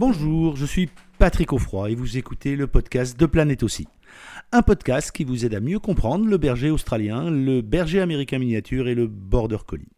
[0.00, 0.88] Bonjour, je suis
[1.18, 3.86] Patrick Offroy et vous écoutez le podcast de Planète aussi.
[4.50, 8.88] Un podcast qui vous aide à mieux comprendre le berger australien, le berger américain miniature
[8.88, 9.90] et le border collie.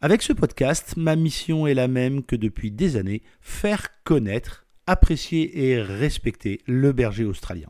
[0.00, 5.68] Avec ce podcast, ma mission est la même que depuis des années, faire connaître, apprécier
[5.68, 7.68] et respecter le berger australien.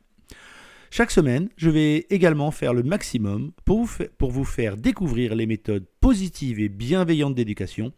[0.93, 5.47] Chaque semaine, je vais également faire le maximum pour vous, pour vous, faire découvrir les
[5.47, 7.93] méthodes positives et bienveillantes d'éducation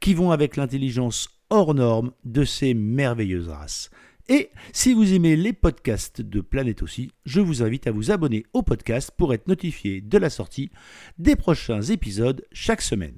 [0.00, 3.90] qui vont avec l'intelligence hors norme de ces merveilleuses races.
[4.28, 8.44] Et si vous aimez les podcasts de Planète aussi, je vous invite à vous abonner
[8.52, 10.70] au podcast pour être notifié de la sortie
[11.18, 13.16] des prochains épisodes chaque semaine.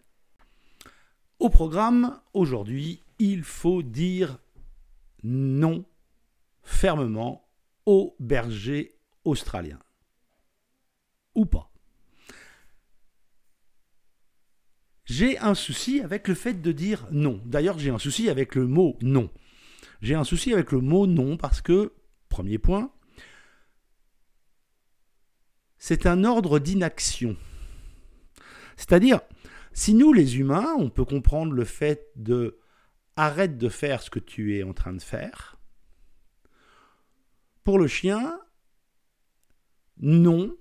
[1.38, 4.38] Au programme, aujourd'hui, il faut dire
[5.22, 5.84] non
[6.62, 7.48] fermement
[7.84, 8.94] aux bergers
[9.24, 9.80] australiens.
[11.34, 11.71] Ou pas.
[15.04, 17.40] J'ai un souci avec le fait de dire non.
[17.44, 19.30] D'ailleurs, j'ai un souci avec le mot non.
[20.00, 21.92] J'ai un souci avec le mot non parce que,
[22.28, 22.92] premier point,
[25.78, 27.36] c'est un ordre d'inaction.
[28.76, 29.20] C'est-à-dire,
[29.72, 32.60] si nous, les humains, on peut comprendre le fait de
[33.16, 35.58] arrête de faire ce que tu es en train de faire,
[37.64, 38.40] pour le chien,
[39.98, 40.56] non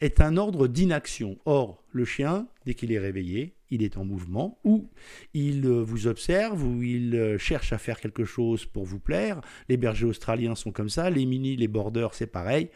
[0.00, 1.38] est un ordre d'inaction.
[1.44, 4.88] Or, le chien, dès qu'il est réveillé, il est en mouvement, ou
[5.34, 9.40] il euh, vous observe, ou il euh, cherche à faire quelque chose pour vous plaire.
[9.68, 12.70] Les bergers australiens sont comme ça, les mini, les borders, c'est pareil.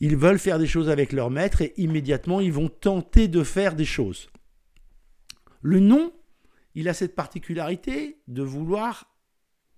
[0.00, 3.74] Ils veulent faire des choses avec leur maître et immédiatement ils vont tenter de faire
[3.74, 4.28] des choses.
[5.62, 6.12] Le non,
[6.74, 9.14] il a cette particularité de vouloir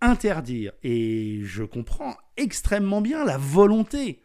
[0.01, 0.73] interdire.
[0.83, 4.23] Et je comprends extrêmement bien la volonté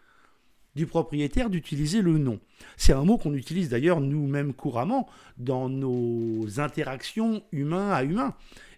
[0.75, 2.39] du propriétaire d'utiliser le nom.
[2.77, 8.35] C'est un mot qu'on utilise d'ailleurs nous-mêmes couramment dans nos interactions humain à humain.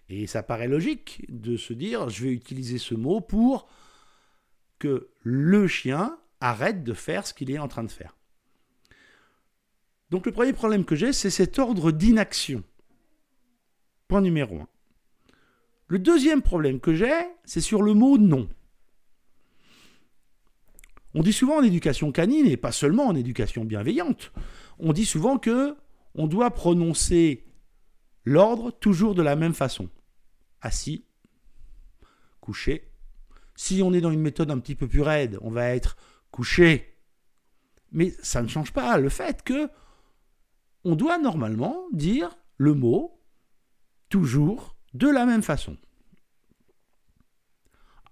[0.08, 3.68] Et ça paraît logique de se dire je vais utiliser ce mot pour
[4.78, 8.16] que le chien arrête de faire ce qu'il est en train de faire.
[10.10, 12.62] Donc le premier problème que j'ai, c'est cet ordre d'inaction.
[14.08, 14.68] Point numéro un.
[15.86, 17.12] Le deuxième problème que j'ai,
[17.44, 18.48] c'est sur le mot non.
[21.14, 24.32] On dit souvent en éducation canine, et pas seulement en éducation bienveillante,
[24.78, 25.76] on dit souvent que
[26.16, 27.44] on doit prononcer
[28.24, 29.88] l'ordre toujours de la même façon.
[30.60, 31.04] Assis,
[32.40, 32.90] couché.
[33.56, 35.96] Si on est dans une méthode un petit peu plus raide, on va être
[36.30, 36.96] couché.
[37.92, 39.68] Mais ça ne change pas le fait que
[40.84, 43.20] on doit normalement dire le mot
[44.08, 45.76] toujours de la même façon.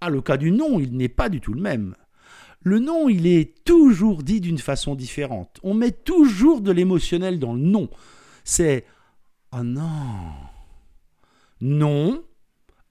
[0.01, 1.95] Ah, le cas du nom, il n'est pas du tout le même.
[2.65, 5.59] Le nom, il est toujours dit d'une façon différente.
[5.63, 7.89] On met toujours de l'émotionnel dans le nom.
[8.45, 8.85] C'est
[9.51, 9.83] ah non.
[11.61, 12.25] Non.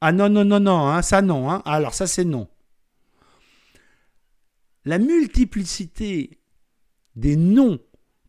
[0.02, 1.50] Ah non, non, non, non, hein, ça non.
[1.50, 1.62] Hein.
[1.66, 2.48] Alors ça c'est non.
[4.84, 6.40] La multiplicité
[7.16, 7.80] des noms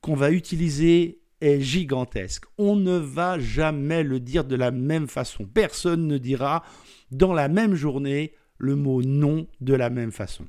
[0.01, 2.45] qu'on va utiliser est gigantesque.
[2.59, 5.45] On ne va jamais le dire de la même façon.
[5.47, 6.63] Personne ne dira
[7.11, 10.47] dans la même journée le mot non de la même façon.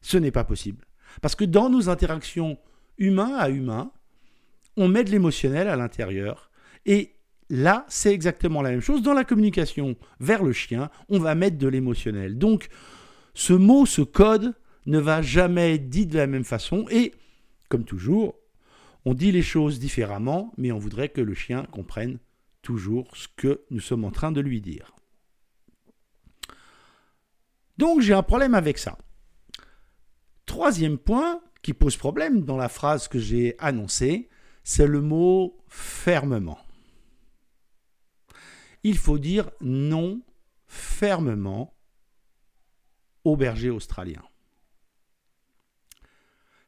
[0.00, 0.84] Ce n'est pas possible.
[1.22, 2.58] Parce que dans nos interactions
[2.98, 3.92] humain à humain,
[4.76, 6.50] on met de l'émotionnel à l'intérieur.
[6.86, 7.16] Et
[7.50, 9.02] là, c'est exactement la même chose.
[9.02, 12.38] Dans la communication vers le chien, on va mettre de l'émotionnel.
[12.38, 12.68] Donc,
[13.34, 14.54] ce mot, ce code,
[14.86, 16.86] ne va jamais être dit de la même façon.
[16.90, 17.12] Et,
[17.68, 18.36] comme toujours,
[19.04, 22.18] on dit les choses différemment, mais on voudrait que le chien comprenne
[22.62, 24.94] toujours ce que nous sommes en train de lui dire.
[27.76, 28.98] Donc j'ai un problème avec ça.
[30.48, 34.30] Troisième point qui pose problème dans la phrase que j'ai annoncée,
[34.64, 36.58] c'est le mot fermement.
[38.82, 40.22] Il faut dire non
[40.66, 41.76] fermement
[43.24, 44.22] au berger australien.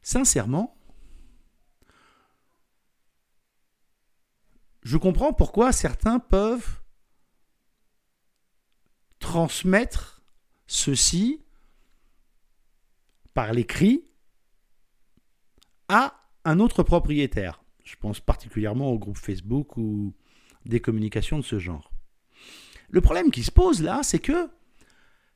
[0.03, 0.77] Sincèrement,
[4.83, 6.81] je comprends pourquoi certains peuvent
[9.17, 10.21] transmettre
[10.67, 11.43] ceci
[13.33, 14.05] par l'écrit
[15.87, 17.63] à un autre propriétaire.
[17.83, 20.13] Je pense particulièrement au groupe Facebook ou
[20.65, 21.91] des communications de ce genre.
[22.89, 24.49] Le problème qui se pose là, c'est que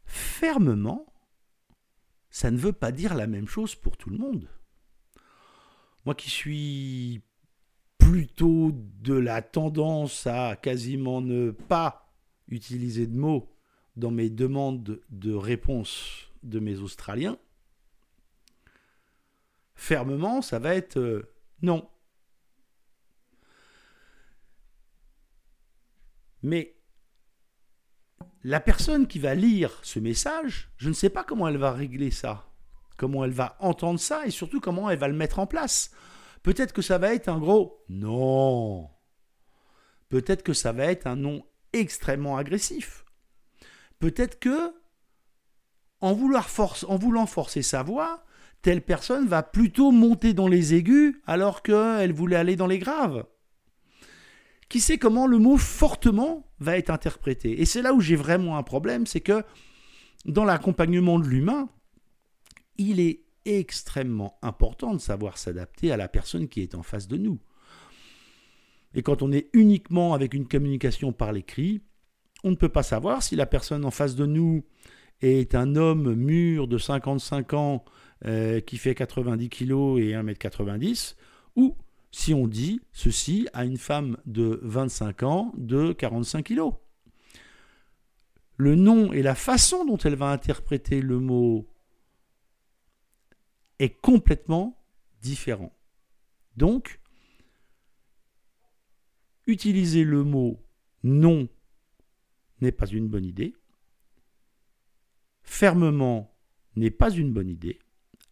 [0.05, 1.05] fermement,
[2.29, 4.49] ça ne veut pas dire la même chose pour tout le monde.
[6.05, 7.21] Moi qui suis
[7.97, 12.13] plutôt de la tendance à quasiment ne pas
[12.47, 13.49] utiliser de mots
[13.95, 17.37] dans mes demandes de réponse de mes Australiens,
[19.75, 21.89] fermement, ça va être euh, non.
[26.41, 26.75] Mais
[28.43, 32.11] la personne qui va lire ce message, je ne sais pas comment elle va régler
[32.11, 32.51] ça,
[32.97, 35.91] comment elle va entendre ça et surtout comment elle va le mettre en place.
[36.43, 38.91] Peut-être que ça va être un gros non.
[40.09, 41.43] Peut-être que ça va être un non
[41.73, 43.03] extrêmement agressif.
[43.99, 44.75] Peut-être que
[46.01, 48.23] en, voulant forcer sa voix,
[48.65, 53.27] telle personne va plutôt monter dans les aigus alors qu'elle voulait aller dans les graves.
[54.69, 58.57] Qui sait comment le mot fortement va être interprété Et c'est là où j'ai vraiment
[58.57, 59.43] un problème, c'est que
[60.25, 61.69] dans l'accompagnement de l'humain,
[62.79, 67.17] il est extrêmement important de savoir s'adapter à la personne qui est en face de
[67.17, 67.37] nous.
[68.95, 71.81] Et quand on est uniquement avec une communication par l'écrit,
[72.43, 74.65] on ne peut pas savoir si la personne en face de nous
[75.21, 77.85] est un homme mûr de 55 ans
[78.25, 81.15] euh, qui fait 90 kg et 1m90,
[81.55, 81.75] ou
[82.11, 86.71] si on dit ceci à une femme de 25 ans de 45 kg.
[88.57, 91.67] Le nom et la façon dont elle va interpréter le mot
[93.79, 94.81] est complètement
[95.21, 95.73] différent.
[96.55, 97.01] Donc,
[99.45, 100.63] utiliser le mot
[101.03, 101.47] non
[102.61, 103.53] n'est pas une bonne idée.
[105.43, 106.33] Fermement
[106.75, 107.79] n'est pas une bonne idée.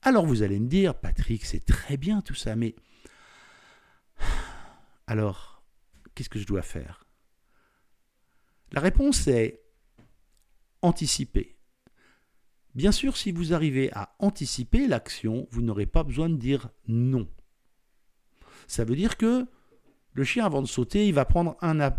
[0.05, 2.75] Alors vous allez me dire, Patrick, c'est très bien tout ça, mais
[5.07, 5.63] alors,
[6.13, 7.05] qu'est-ce que je dois faire?
[8.71, 9.61] La réponse est
[10.81, 11.57] anticiper.
[12.75, 17.29] Bien sûr, si vous arrivez à anticiper l'action, vous n'aurez pas besoin de dire non.
[18.67, 19.45] Ça veut dire que
[20.13, 21.55] le chien, avant de sauter, il va prendre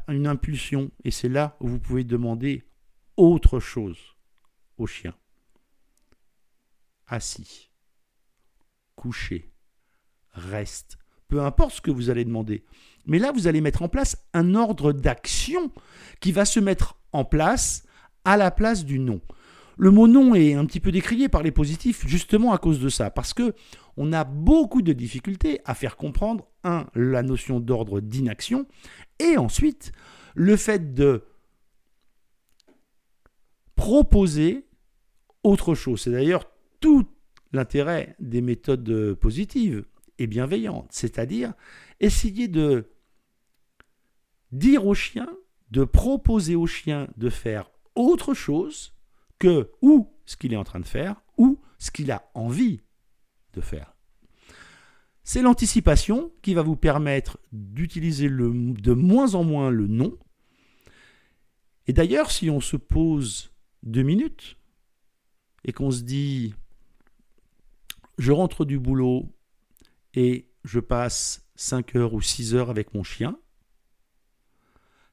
[0.08, 0.90] une impulsion.
[1.04, 2.68] Et c'est là où vous pouvez demander
[3.16, 3.98] autre chose
[4.76, 5.14] au chien.
[7.06, 7.70] Assis,
[8.96, 9.52] couché,
[10.32, 10.98] reste,
[11.28, 12.64] peu importe ce que vous allez demander.
[13.06, 15.70] Mais là, vous allez mettre en place un ordre d'action
[16.20, 17.84] qui va se mettre en place
[18.24, 19.20] à la place du non.
[19.76, 22.88] Le mot non est un petit peu décrié par les positifs justement à cause de
[22.88, 23.54] ça, parce que
[23.96, 28.66] on a beaucoup de difficultés à faire comprendre un la notion d'ordre d'inaction
[29.18, 29.92] et ensuite
[30.34, 31.24] le fait de
[33.76, 34.66] proposer
[35.42, 36.02] autre chose.
[36.02, 36.50] C'est d'ailleurs
[36.80, 37.06] tout
[37.54, 39.84] l'intérêt des méthodes positives
[40.18, 41.54] et bienveillantes, c'est-à-dire
[42.00, 42.90] essayer de
[44.52, 45.28] dire au chien,
[45.70, 48.92] de proposer au chien de faire autre chose
[49.38, 52.80] que ou ce qu'il est en train de faire ou ce qu'il a envie
[53.54, 53.94] de faire.
[55.22, 60.18] C'est l'anticipation qui va vous permettre d'utiliser de moins en moins le non.
[61.86, 63.52] Et d'ailleurs, si on se pose
[63.82, 64.58] deux minutes
[65.64, 66.54] et qu'on se dit
[68.18, 69.32] je rentre du boulot
[70.14, 73.38] et je passe 5 heures ou 6 heures avec mon chien,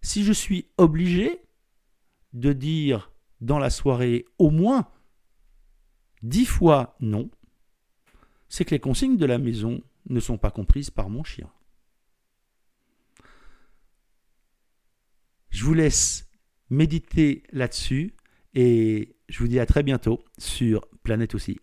[0.02, 1.42] si je suis obligé
[2.34, 4.88] de dire dans la soirée au moins
[6.24, 7.30] dix fois non,
[8.50, 11.50] c'est que les consignes de la maison ne sont pas comprises par mon chien.
[15.50, 16.30] Je vous laisse
[16.70, 18.16] méditer là-dessus
[18.54, 21.60] et je vous dis à très bientôt sur Planète aussi.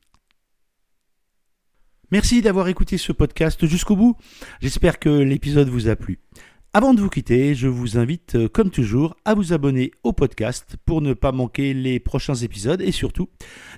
[2.11, 4.17] Merci d'avoir écouté ce podcast jusqu'au bout.
[4.63, 6.21] J'espère que l'épisode vous a plu.
[6.73, 10.77] Avant de vous quitter, je vous invite, euh, comme toujours, à vous abonner au podcast
[10.87, 13.29] pour ne pas manquer les prochains épisodes et surtout,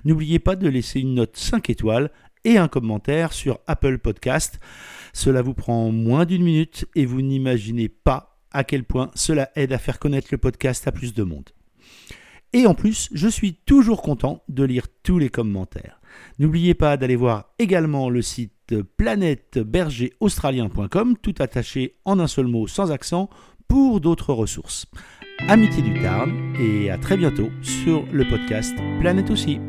[0.05, 2.09] n'oubliez pas de laisser une note 5 étoiles
[2.45, 4.61] et un commentaire sur Apple Podcast.
[5.11, 9.73] Cela vous prend moins d'une minute et vous n'imaginez pas à quel point cela aide
[9.73, 11.49] à faire connaître le podcast à plus de monde.
[12.53, 16.00] Et en plus, je suis toujours content de lire tous les commentaires.
[16.39, 22.91] N'oubliez pas d'aller voir également le site planètebergeraustralien.com, tout attaché en un seul mot sans
[22.91, 23.29] accent,
[23.67, 24.87] pour d'autres ressources.
[25.47, 29.59] Amitié du Tarn et à très bientôt sur le podcast Planète aussi.